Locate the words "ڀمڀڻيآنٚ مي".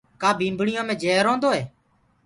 0.39-0.95